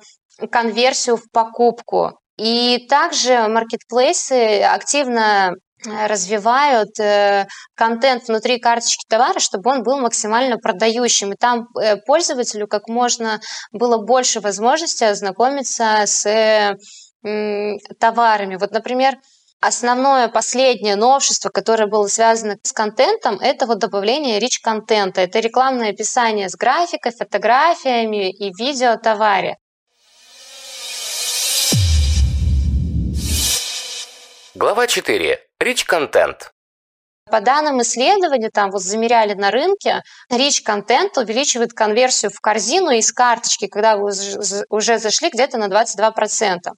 [0.51, 2.19] конверсию в покупку.
[2.37, 11.33] И также маркетплейсы активно развивают э, контент внутри карточки товара, чтобы он был максимально продающим.
[11.33, 13.41] И там э, пользователю как можно
[13.73, 16.77] было больше возможностей ознакомиться с
[17.99, 18.57] товарами.
[18.57, 19.17] Вот, например,
[19.61, 25.21] Основное последнее новшество, которое было связано с контентом, это вот добавление рич-контента.
[25.21, 29.57] Это рекламное описание с графикой, фотографиями и видео товаре.
[34.61, 35.39] Глава 4.
[35.63, 36.35] Rich Content.
[37.31, 43.13] По данным исследования, там вот замеряли на рынке, Rich Content увеличивает конверсию в корзину из
[43.13, 44.11] карточки, когда вы
[44.69, 46.73] уже зашли где-то на 22%.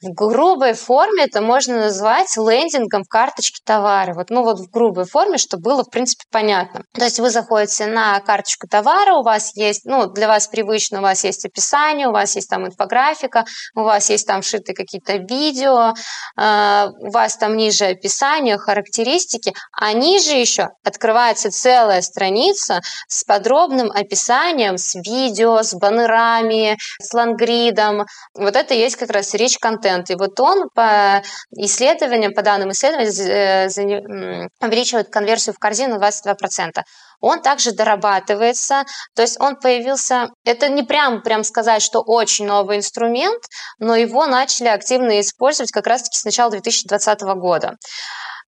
[0.00, 4.14] В грубой форме это можно назвать лендингом в карточке товара.
[4.14, 6.82] Вот, ну вот в грубой форме, чтобы было, в принципе, понятно.
[6.94, 11.02] То есть вы заходите на карточку товара, у вас есть, ну, для вас привычно, у
[11.02, 15.94] вас есть описание, у вас есть там инфографика, у вас есть там шиты какие-то видео,
[16.40, 23.90] э, у вас там ниже описание, характеристики, а ниже еще открывается целая страница с подробным
[23.90, 28.06] описанием, с видео, с баннерами, с лангридом.
[28.34, 30.10] Вот это есть как раз речь контента контент.
[30.10, 31.22] И вот он по
[31.56, 36.82] исследованиям, по данным исследований, э, увеличивает конверсию в корзину 22%
[37.20, 38.84] он также дорабатывается,
[39.16, 43.42] то есть он появился, это не прям, прям сказать, что очень новый инструмент,
[43.80, 47.72] но его начали активно использовать как раз-таки с начала 2020 года.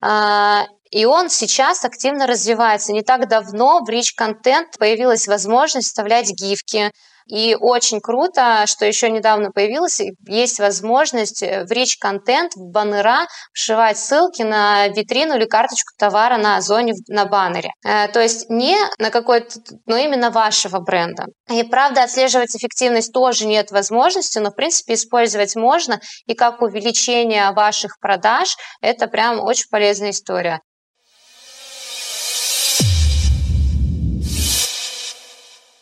[0.00, 2.92] А, и он сейчас активно развивается.
[2.92, 6.92] Не так давно в Rich Content появилась возможность вставлять гифки,
[7.30, 13.28] и очень круто, что еще недавно появилось, есть возможность э, в речь контент, в баннера
[13.52, 17.70] вшивать ссылки на витрину или карточку товара на Озоне на баннере.
[17.86, 21.26] Э, то есть не на какой-то, но именно вашего бренда.
[21.48, 26.00] И правда, отслеживать эффективность тоже нет возможности, но в принципе использовать можно.
[26.26, 30.60] И как увеличение ваших продаж, это прям очень полезная история.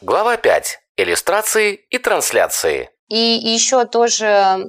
[0.03, 2.91] Глава 5 иллюстрации и трансляции.
[3.09, 4.67] И еще тоже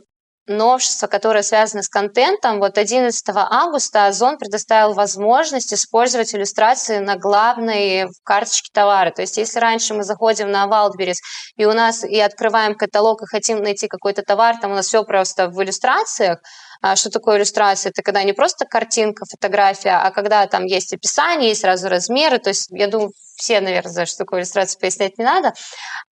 [0.49, 2.59] новшество, которое связано с контентом.
[2.59, 9.11] Вот 11 августа Озон предоставил возможность использовать иллюстрации на главной карточке товара.
[9.11, 11.17] То есть если раньше мы заходим на Wildberries
[11.55, 15.03] и у нас и открываем каталог и хотим найти какой-то товар, там у нас все
[15.03, 16.39] просто в иллюстрациях,
[16.81, 17.91] а что такое иллюстрация?
[17.91, 22.39] Это когда не просто картинка, фотография, а когда там есть описание, есть сразу размеры.
[22.39, 25.53] То есть, я думаю, все, наверное, знают, что такое иллюстрация, пояснять не надо.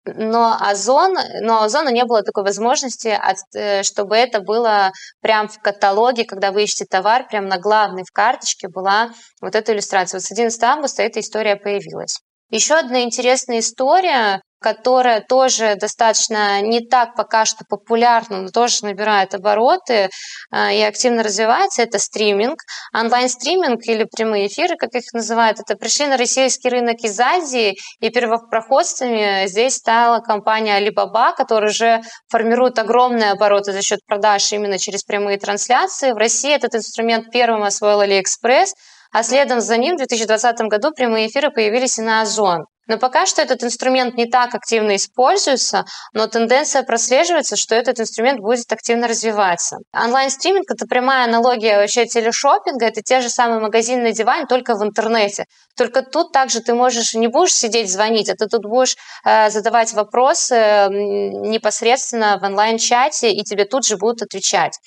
[0.05, 3.19] Но Озон, но Озону не было такой возможности,
[3.53, 8.11] э, чтобы это было прям в каталоге, когда вы ищете товар, прям на главной в
[8.11, 9.09] карточке была
[9.41, 10.19] вот эта иллюстрация.
[10.19, 12.19] Вот с 11 августа эта история появилась.
[12.49, 19.35] Еще одна интересная история которая тоже достаточно не так пока что популярна, но тоже набирает
[19.35, 20.09] обороты
[20.51, 22.59] э, и активно развивается, это стриминг.
[22.93, 28.09] Онлайн-стриминг или прямые эфиры, как их называют, это пришли на российский рынок из Азии, и
[28.09, 35.03] первопроходцами здесь стала компания Alibaba, которая уже формирует огромные обороты за счет продаж именно через
[35.03, 36.11] прямые трансляции.
[36.11, 38.69] В России этот инструмент первым освоил AliExpress,
[39.11, 42.65] а следом за ним в 2020 году прямые эфиры появились и на Озон.
[42.87, 48.39] Но пока что этот инструмент не так активно используется, но тенденция прослеживается, что этот инструмент
[48.39, 49.77] будет активно развиваться.
[49.93, 55.45] Онлайн-стриминг– это прямая аналогия вообще телешопинга, это те же самые магазинные диван, только в интернете.
[55.75, 59.93] Только тут также ты можешь, не будешь сидеть звонить, а ты тут будешь э, задавать
[59.93, 64.79] вопросы непосредственно в онлайн-чате, и тебе тут же будут отвечать.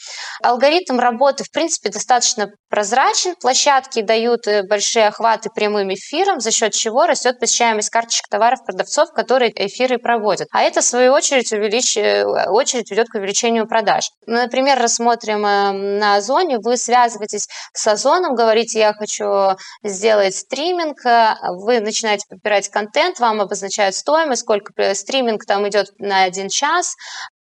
[0.42, 3.34] Алгоритм работы, в принципе, достаточно прозрачен.
[3.34, 9.12] Площадки дают э, большие охваты прямым эфиром, за счет чего растет посещаемость карточек товаров продавцов,
[9.12, 10.48] которые эфиры проводят.
[10.52, 11.96] А это, в свою очередь, увелич...
[11.96, 14.10] Э, очередь ведет к увеличению продаж.
[14.26, 20.98] Мы, например, рассмотрим э, на Озоне, вы связываетесь с Озоном, говорите, я хочу сделать стриминг,
[21.04, 26.94] вы начинаете подбирать контент, вам обозначают стоимость, сколько стриминг там идет на один час,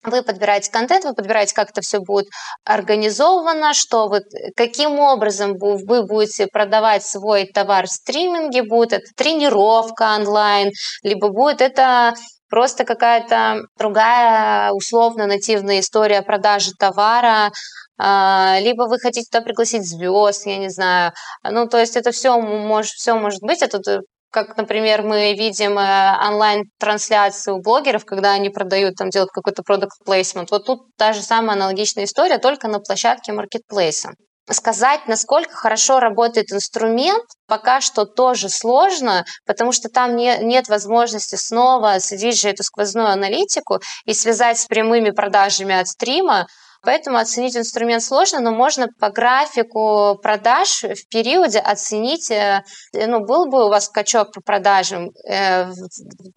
[0.03, 2.27] вы подбираете контент, вы подбираете, как это все будет
[2.65, 4.23] организовано, что вот
[4.55, 10.71] каким образом вы будете продавать свой товар в стриминге, будет это тренировка онлайн,
[11.03, 12.13] либо будет это
[12.49, 17.51] просто какая-то другая условно нативная история продажи товара,
[17.99, 21.13] а, либо вы хотите туда пригласить звезд, я не знаю.
[21.43, 23.61] Ну, то есть это все может, все может быть.
[23.61, 23.79] Это
[24.31, 29.97] как, например, мы видим э, онлайн-трансляции у блогеров, когда они продают, там делают какой-то продукт
[30.05, 30.47] placement.
[30.51, 34.11] Вот тут та же самая аналогичная история, только на площадке маркетплейса.
[34.49, 41.35] Сказать, насколько хорошо работает инструмент, пока что тоже сложно, потому что там не, нет возможности
[41.35, 46.47] снова следить же эту сквозную аналитику и связать с прямыми продажами от стрима,
[46.87, 53.49] Поэтому оценить инструмент сложно, но можно по графику продаж в периоде оценить, э, ну, был
[53.49, 55.75] бы у вас скачок по продажам э, в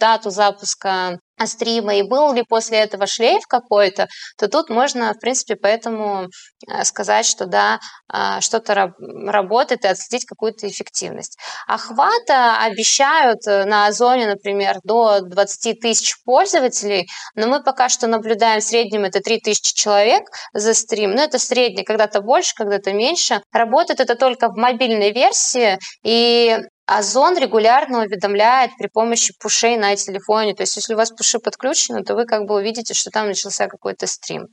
[0.00, 5.56] дату запуска стрима и был ли после этого шлейф какой-то, то тут можно, в принципе,
[5.56, 6.28] поэтому
[6.68, 8.94] э, сказать, что да, а, что-то
[9.26, 11.38] работает и отследить какую-то эффективность.
[11.66, 18.60] Охвата обещают э, на Озоне, например, до 20 тысяч пользователей, но мы пока что наблюдаем
[18.60, 23.42] в среднем это 3 тысячи человек за стрим, но это средний, когда-то больше, когда-то меньше.
[23.52, 26.58] Работает это только в мобильной версии, и
[26.92, 30.54] Озон регулярно уведомляет при помощи пушей на телефоне.
[30.54, 33.68] То есть, если у вас пуши подключены, то вы как бы увидите, что там начался
[33.68, 34.48] какой-то стрим.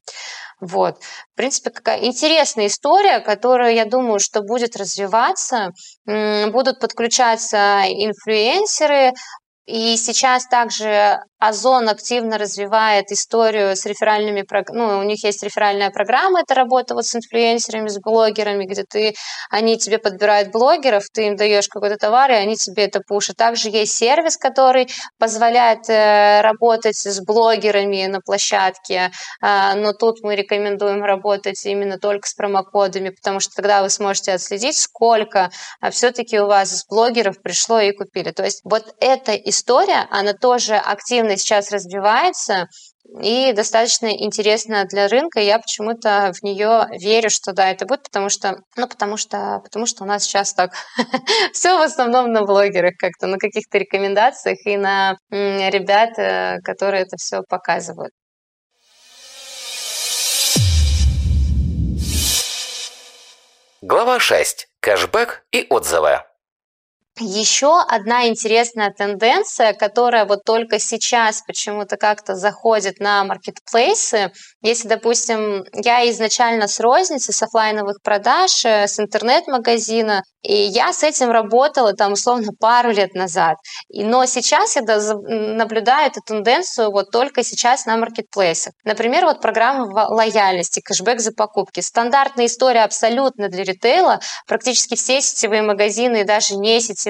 [0.59, 0.99] Вот.
[1.33, 5.71] В принципе, какая интересная история, которая, я думаю, что будет развиваться.
[6.05, 9.13] Будут подключаться инфлюенсеры,
[9.65, 16.41] и сейчас также Озон активно развивает историю с реферальными, ну, у них есть реферальная программа,
[16.41, 19.13] это работа вот с инфлюенсерами, с блогерами, где ты,
[19.49, 23.37] они тебе подбирают блогеров, ты им даешь какой-то товар, и они тебе это пушат.
[23.37, 24.87] Также есть сервис, который
[25.19, 32.27] позволяет э, работать с блогерами на площадке, э, но тут мы рекомендуем работать именно только
[32.27, 37.79] с промокодами, потому что тогда вы сможете отследить, сколько а все-таки у вас блогеров пришло
[37.79, 38.31] и купили.
[38.31, 42.67] То есть вот эта история, она тоже активно активно сейчас развивается
[43.21, 45.39] и достаточно интересная для рынка.
[45.39, 49.85] Я почему-то в нее верю, что да, это будет, потому что, ну, потому что, потому
[49.85, 50.71] что у нас сейчас так
[51.53, 57.15] все в основном на блогерах как-то, на каких-то рекомендациях и на ребят, э, которые это
[57.17, 58.11] все показывают.
[63.81, 64.67] Глава 6.
[64.81, 66.23] Кэшбэк и отзывы.
[67.19, 74.31] Еще одна интересная тенденция, которая вот только сейчас почему-то как-то заходит на маркетплейсы.
[74.61, 81.03] Если, допустим, я изначально с розницы, с офлайновых продаж, э, с интернет-магазина, и я с
[81.03, 83.57] этим работала там условно пару лет назад.
[83.89, 88.73] И, но сейчас я наблюдаю эту тенденцию вот только сейчас на маркетплейсах.
[88.83, 91.79] Например, вот программа лояльности, кэшбэк за покупки.
[91.79, 94.19] Стандартная история абсолютно для ритейла.
[94.47, 97.06] Практически все сетевые магазины, даже не сетевые,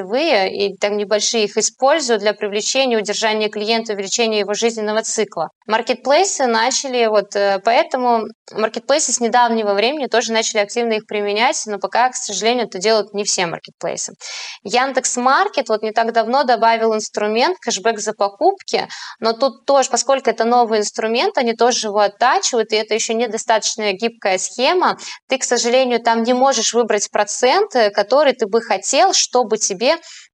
[0.47, 5.49] и там небольшие их используют для привлечения, удержания клиента, увеличения его жизненного цикла.
[5.67, 11.77] Маркетплейсы начали вот э, поэтому маркетплейсы с недавнего времени тоже начали активно их применять, но
[11.77, 14.13] пока, к сожалению, это делают не все маркетплейсы.
[14.63, 18.87] Яндекс Маркет вот не так давно добавил инструмент кэшбэк за покупки,
[19.19, 23.91] но тут тоже, поскольку это новый инструмент, они тоже его оттачивают, и это еще недостаточно
[23.93, 29.57] гибкая схема, ты, к сожалению, там не можешь выбрать процент, который ты бы хотел, чтобы
[29.57, 29.86] тебе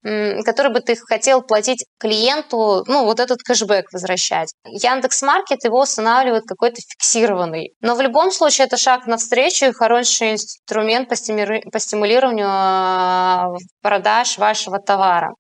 [0.04, 4.54] который бы ты хотел платить клиенту, ну, вот этот кэшбэк возвращать.
[4.66, 7.74] Яндекс Маркет его устанавливает какой-то фиксированный.
[7.82, 13.50] Но в любом случае это шаг навстречу и хороший инструмент по, стимулированию а,
[13.82, 15.34] продаж вашего товара.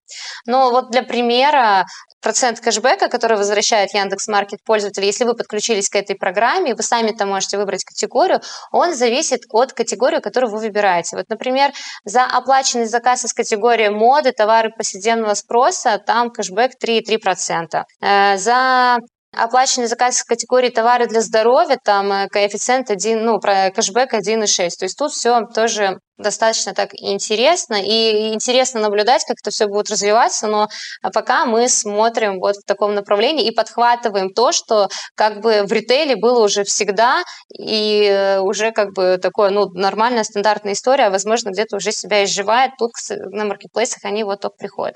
[0.45, 1.85] Но вот для примера
[2.23, 7.11] процент кэшбэка, который возвращает Яндекс Маркет пользователь, если вы подключились к этой программе, вы сами
[7.11, 8.39] там можете выбрать категорию,
[8.71, 11.17] он зависит от категории, которую вы выбираете.
[11.17, 11.71] Вот, например,
[12.05, 17.83] за оплаченный заказ из категории моды, товары повседневного спроса, там кэшбэк 3,3%.
[18.01, 18.97] Э, за
[19.35, 24.69] оплаченный заказ в категории товары для здоровья, там э, коэффициент 1, ну, про кэшбэк 1,6.
[24.79, 29.89] То есть тут все тоже достаточно так интересно, и интересно наблюдать, как это все будет
[29.89, 30.67] развиваться, но
[31.13, 36.15] пока мы смотрим вот в таком направлении и подхватываем то, что как бы в ритейле
[36.15, 37.23] было уже всегда,
[37.57, 42.23] и э, уже как бы такое, ну, нормальная, стандартная история, а, возможно, где-то уже себя
[42.23, 44.95] изживает, тут на маркетплейсах они вот только приходят.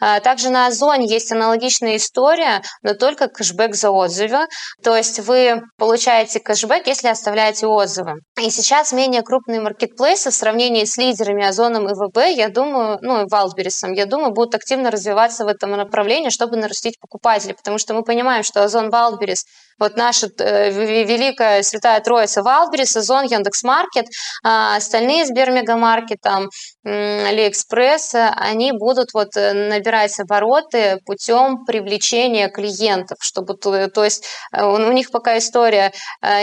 [0.00, 4.46] А, также на Озоне есть аналогичная история, но только кэшбэк за отзывы,
[4.82, 8.14] то есть вы получаете кэшбэк, если оставляете отзывы.
[8.40, 12.98] И сейчас менее крупные маркетплейсы в сравнении сравнении с лидерами Озоном и ВБ, я думаю,
[13.02, 17.78] ну и Валберисом, я думаю, будут активно развиваться в этом направлении, чтобы нарастить покупателей, потому
[17.78, 19.44] что мы понимаем, что Озон Wildberries
[19.78, 20.70] вот наша э,
[21.04, 24.06] великая святая троица Wildberries, Озон, Яндекс.Маркет,
[24.44, 26.48] а остальные Сбермегамаркет, там,
[26.84, 34.92] Алиэкспресс, они будут вот э, набирать обороты путем привлечения клиентов, чтобы, то есть э, у
[34.92, 35.92] них пока история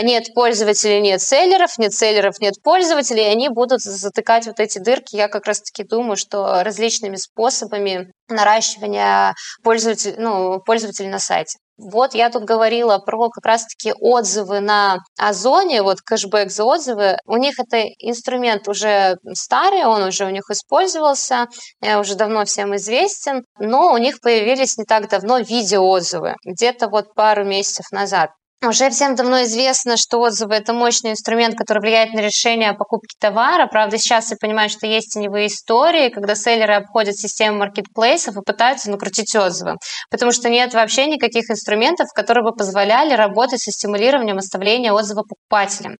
[0.02, 5.16] нет пользователей, нет селлеров, нет селлеров, нет пользователей, они будут затыкать вот эти дырки.
[5.16, 11.58] Я как раз-таки думаю, что различными способами наращивания пользователей, ну, пользователей на сайте.
[11.78, 17.16] Вот я тут говорила про как раз-таки отзывы на Озоне, вот кэшбэк за отзывы.
[17.26, 21.46] У них это инструмент уже старый, он уже у них использовался,
[21.80, 27.14] э, уже давно всем известен, но у них появились не так давно видеоотзывы, где-то вот
[27.14, 28.30] пару месяцев назад.
[28.64, 33.16] Уже всем давно известно, что отзывы– это мощный инструмент, который влияет на решение о покупке
[33.18, 33.66] товара.
[33.66, 38.88] Правда, сейчас я понимаю, что есть теневые истории, когда селлеры обходят систему маркетплейсов и пытаются
[38.88, 39.78] накрутить отзывы.
[40.12, 45.96] Потому что нет вообще никаких инструментов, которые бы позволяли работать со стимулированием оставления отзыва покупателям.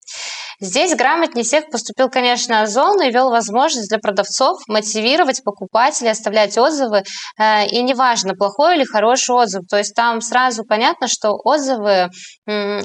[0.60, 7.02] Здесь грамотнее всех поступил, конечно, Озон и ввел возможность для продавцов мотивировать покупателей, оставлять отзывы.
[7.36, 9.64] Э, и неважно, плохой или хороший отзыв.
[9.68, 12.10] То есть там сразу понятно, что отзывы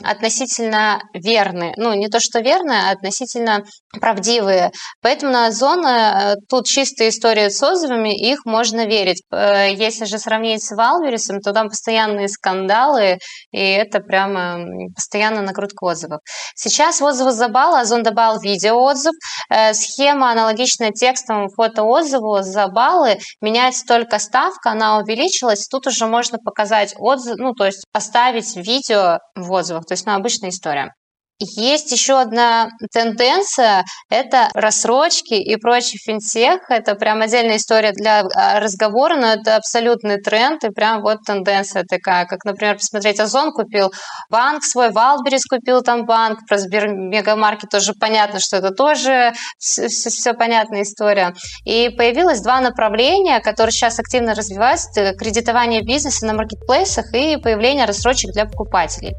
[0.03, 1.73] относительно верные.
[1.77, 3.63] Ну, не то, что верные, а относительно
[3.99, 4.71] правдивые.
[5.01, 9.21] Поэтому на Озон э, тут чистая история с отзывами, их можно верить.
[9.31, 13.17] Э, если же сравнить с Валверисом, то там постоянные скандалы,
[13.51, 14.65] и это прямо
[14.95, 16.19] постоянно накрутка отзывов.
[16.55, 19.13] Сейчас отзывы добавил, Озон добавил видеоотзыв.
[19.49, 23.17] Э, схема аналогичная текстовому фотоотзыву за баллы.
[23.41, 25.67] Меняется только ставка, она увеличилась.
[25.67, 29.85] Тут уже можно показать отзыв, ну, то есть оставить видео в отзывах.
[29.85, 30.93] То есть, ну, обычная история.
[31.39, 36.61] Есть еще одна тенденция– это рассрочки и прочий финтех.
[36.69, 41.83] Это прям отдельная история для а, разговора, но это абсолютный тренд и прям вот тенденция
[41.83, 42.25] такая.
[42.25, 43.91] Как, например, посмотреть, Озон купил
[44.31, 50.09] банк свой, Валберис купил там банк, про Сбермегамаркет тоже понятно, что это тоже все, все,
[50.09, 51.35] все понятная история.
[51.65, 55.13] И появилось два направления, которые сейчас активно развиваются.
[55.13, 59.13] Кредитование бизнеса на маркетплейсах и появление рассрочек для покупателей.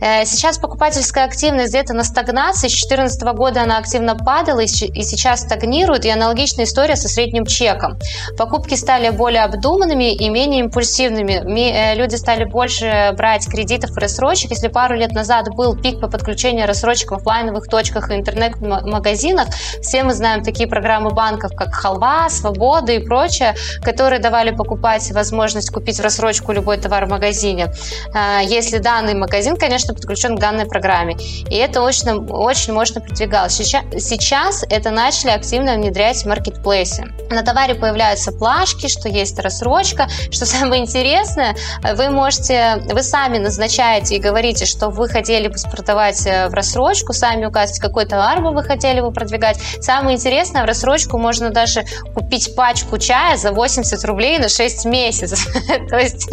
[0.00, 2.68] Э, сейчас покупательская активность где-то на стагнации.
[2.68, 6.04] С 2014 года она активно падала и сейчас стагнирует.
[6.04, 7.98] И аналогичная история со средним чеком.
[8.36, 11.32] Покупки стали более обдуманными и менее импульсивными.
[11.32, 14.50] Э, люди стали больше брать кредитов и рассрочек.
[14.50, 19.48] Если пару лет назад был пик по подключению рассрочек в офлайновых точках и интернет-магазинах,
[19.82, 25.70] все мы знаем такие программы банков, как Халва, Свобода и прочее, которые давали покупать возможность
[25.70, 27.72] купить в рассрочку любой товар в магазине.
[28.14, 31.16] Э, если данный магазин, конечно, конечно, подключен к данной программе.
[31.50, 33.54] И это очень, очень мощно продвигалось.
[33.54, 37.06] Сейчас, сейчас это начали активно внедрять в маркетплейсе.
[37.30, 40.08] На товаре появляются плашки, что есть рассрочка.
[40.30, 41.56] Что самое интересное,
[41.94, 47.12] вы можете, вы сами назначаете и говорите, что вы хотели бы продавать э, в рассрочку,
[47.12, 49.58] сами указываете, какой товар бы вы хотели бы продвигать.
[49.80, 51.84] Самое интересное, в рассрочку можно даже
[52.14, 55.46] купить пачку чая за 80 рублей на 6 месяцев.
[55.88, 56.28] То есть,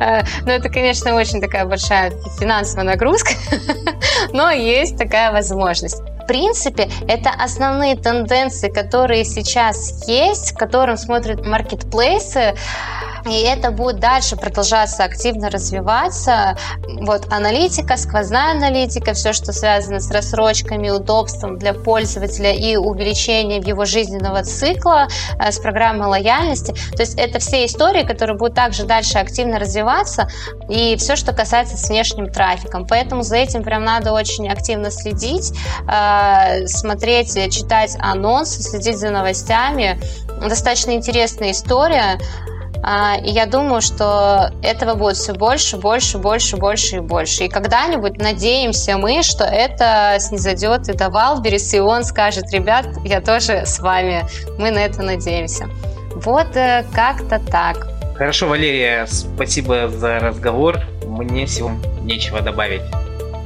[0.00, 3.32] э, ну это, конечно, очень такая большая финансовая нагрузка,
[4.32, 6.02] но есть такая возможность.
[6.28, 12.54] Принципе, это основные тенденции, которые сейчас есть, к которым смотрят маркетплейсы.
[13.26, 16.56] И это будет дальше продолжаться активно развиваться.
[17.00, 23.84] Вот аналитика, сквозная аналитика, все, что связано с рассрочками, удобством для пользователя и увеличением его
[23.84, 25.08] жизненного цикла
[25.38, 26.72] э, с программой лояльности.
[26.94, 30.28] То есть это все истории, которые будут также дальше активно развиваться
[30.68, 32.86] и все, что касается с внешним трафиком.
[32.86, 35.52] Поэтому за этим прям надо очень активно следить,
[36.18, 40.00] э, смотреть, читать анонсы, следить за новостями.
[40.40, 42.18] Достаточно интересная история.
[42.82, 47.44] А, и я думаю, что этого будет все больше, больше, больше, больше и больше.
[47.44, 53.20] И когда-нибудь надеемся мы, что это снизойдет и до Валберис, и он скажет, ребят, я
[53.20, 54.24] тоже с вами.
[54.58, 55.68] Мы на это надеемся.
[56.14, 57.88] Вот э, как-то так.
[58.16, 60.80] Хорошо, Валерия, спасибо за разговор.
[61.06, 61.70] Мне всего
[62.02, 62.82] нечего добавить.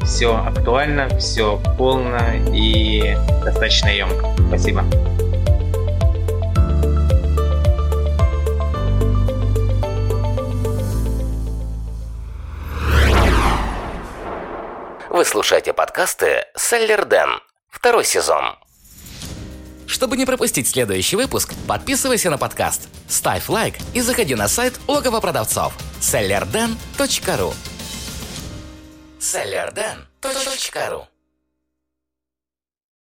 [0.05, 4.34] Все актуально, все полно и достаточно емко.
[4.48, 4.84] Спасибо.
[15.09, 17.40] Вы слушаете подкасты «Селлер Дэн».
[17.68, 18.57] Второй сезон.
[19.86, 25.20] Чтобы не пропустить следующий выпуск, подписывайся на подкаст, ставь лайк и заходи на сайт логово
[25.20, 27.55] продавцов sellerden.ru
[29.22, 31.06] sellerden.ru